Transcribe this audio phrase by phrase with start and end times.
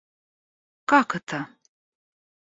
[0.85, 1.39] Как это?